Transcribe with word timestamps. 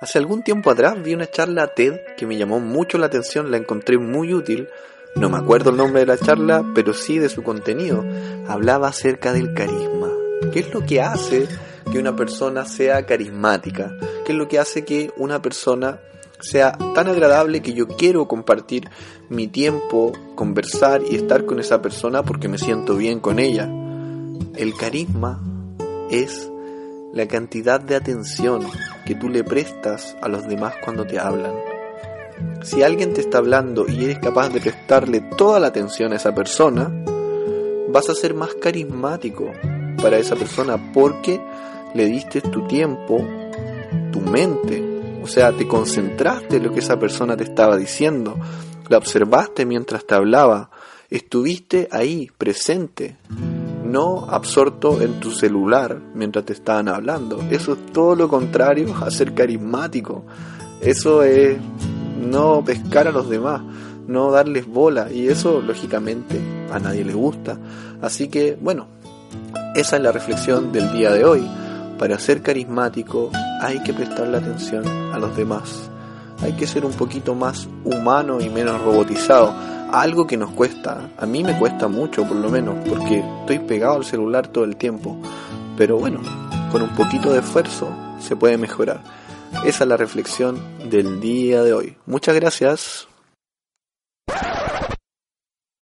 Hace 0.00 0.18
algún 0.18 0.44
tiempo 0.44 0.70
atrás 0.70 1.02
vi 1.02 1.12
una 1.12 1.28
charla 1.28 1.74
TED 1.74 1.98
que 2.16 2.24
me 2.24 2.36
llamó 2.36 2.60
mucho 2.60 2.98
la 2.98 3.06
atención, 3.06 3.50
la 3.50 3.56
encontré 3.56 3.98
muy 3.98 4.32
útil. 4.32 4.68
No 5.16 5.28
me 5.28 5.38
acuerdo 5.38 5.70
el 5.70 5.76
nombre 5.76 6.00
de 6.00 6.06
la 6.06 6.16
charla, 6.16 6.64
pero 6.72 6.94
sí 6.94 7.18
de 7.18 7.28
su 7.28 7.42
contenido. 7.42 8.04
Hablaba 8.46 8.86
acerca 8.86 9.32
del 9.32 9.54
carisma. 9.54 10.12
¿Qué 10.52 10.60
es 10.60 10.72
lo 10.72 10.86
que 10.86 11.00
hace 11.02 11.48
que 11.90 11.98
una 11.98 12.14
persona 12.14 12.64
sea 12.64 13.06
carismática? 13.06 13.90
¿Qué 14.24 14.30
es 14.30 14.38
lo 14.38 14.46
que 14.46 14.60
hace 14.60 14.84
que 14.84 15.10
una 15.16 15.42
persona 15.42 15.98
sea 16.38 16.78
tan 16.94 17.08
agradable 17.08 17.60
que 17.60 17.72
yo 17.72 17.88
quiero 17.88 18.28
compartir 18.28 18.88
mi 19.28 19.48
tiempo, 19.48 20.12
conversar 20.36 21.02
y 21.02 21.16
estar 21.16 21.44
con 21.44 21.58
esa 21.58 21.82
persona 21.82 22.22
porque 22.22 22.46
me 22.46 22.58
siento 22.58 22.94
bien 22.94 23.18
con 23.18 23.40
ella? 23.40 23.68
El 24.54 24.76
carisma 24.76 25.42
es 26.08 26.48
la 27.12 27.26
cantidad 27.26 27.80
de 27.80 27.96
atención 27.96 28.60
que 29.08 29.14
tú 29.14 29.30
le 29.30 29.42
prestas 29.42 30.18
a 30.20 30.28
los 30.28 30.46
demás 30.46 30.74
cuando 30.84 31.06
te 31.06 31.18
hablan. 31.18 31.54
Si 32.62 32.82
alguien 32.82 33.14
te 33.14 33.22
está 33.22 33.38
hablando 33.38 33.86
y 33.88 34.04
eres 34.04 34.18
capaz 34.18 34.50
de 34.50 34.60
prestarle 34.60 35.22
toda 35.22 35.58
la 35.58 35.68
atención 35.68 36.12
a 36.12 36.16
esa 36.16 36.34
persona, 36.34 36.92
vas 37.88 38.10
a 38.10 38.14
ser 38.14 38.34
más 38.34 38.52
carismático 38.60 39.50
para 40.02 40.18
esa 40.18 40.36
persona 40.36 40.92
porque 40.92 41.40
le 41.94 42.04
diste 42.04 42.42
tu 42.42 42.66
tiempo, 42.66 43.26
tu 44.12 44.20
mente, 44.20 44.84
o 45.22 45.26
sea, 45.26 45.52
te 45.52 45.66
concentraste 45.66 46.58
en 46.58 46.64
lo 46.64 46.72
que 46.74 46.80
esa 46.80 46.98
persona 46.98 47.34
te 47.34 47.44
estaba 47.44 47.78
diciendo, 47.78 48.38
la 48.90 48.98
observaste 48.98 49.64
mientras 49.64 50.04
te 50.04 50.16
hablaba, 50.16 50.68
estuviste 51.08 51.88
ahí, 51.92 52.30
presente 52.36 53.16
no 53.88 54.26
absorto 54.28 55.00
en 55.00 55.18
tu 55.18 55.30
celular 55.30 55.98
mientras 56.14 56.44
te 56.44 56.52
estaban 56.52 56.88
hablando. 56.88 57.40
Eso 57.50 57.72
es 57.72 57.86
todo 57.92 58.14
lo 58.14 58.28
contrario 58.28 58.94
a 58.94 59.10
ser 59.10 59.34
carismático. 59.34 60.24
Eso 60.80 61.22
es 61.22 61.56
no 62.20 62.62
pescar 62.64 63.08
a 63.08 63.12
los 63.12 63.28
demás, 63.28 63.62
no 64.06 64.30
darles 64.30 64.66
bola. 64.66 65.10
Y 65.10 65.28
eso, 65.28 65.60
lógicamente, 65.60 66.40
a 66.70 66.78
nadie 66.78 67.04
le 67.04 67.14
gusta. 67.14 67.58
Así 68.02 68.28
que, 68.28 68.56
bueno, 68.60 68.86
esa 69.74 69.96
es 69.96 70.02
la 70.02 70.12
reflexión 70.12 70.70
del 70.70 70.92
día 70.92 71.10
de 71.12 71.24
hoy. 71.24 71.48
Para 71.98 72.18
ser 72.18 72.42
carismático 72.42 73.30
hay 73.60 73.82
que 73.82 73.92
prestarle 73.92 74.36
atención 74.36 74.86
a 75.12 75.18
los 75.18 75.36
demás. 75.36 75.90
Hay 76.42 76.52
que 76.52 76.66
ser 76.66 76.84
un 76.84 76.92
poquito 76.92 77.34
más 77.34 77.68
humano 77.84 78.40
y 78.40 78.48
menos 78.48 78.80
robotizado 78.82 79.52
algo 79.92 80.26
que 80.26 80.36
nos 80.36 80.50
cuesta. 80.50 81.10
A 81.16 81.26
mí 81.26 81.42
me 81.42 81.58
cuesta 81.58 81.88
mucho, 81.88 82.24
por 82.24 82.36
lo 82.36 82.50
menos, 82.50 82.76
porque 82.88 83.24
estoy 83.40 83.58
pegado 83.60 83.96
al 83.96 84.04
celular 84.04 84.48
todo 84.48 84.64
el 84.64 84.76
tiempo. 84.76 85.20
Pero 85.76 85.98
bueno, 85.98 86.20
con 86.70 86.82
un 86.82 86.94
poquito 86.94 87.32
de 87.32 87.40
esfuerzo 87.40 87.88
se 88.20 88.36
puede 88.36 88.58
mejorar. 88.58 89.02
Esa 89.64 89.84
es 89.84 89.88
la 89.88 89.96
reflexión 89.96 90.58
del 90.90 91.20
día 91.20 91.62
de 91.62 91.72
hoy. 91.72 91.96
Muchas 92.06 92.34
gracias. 92.34 93.08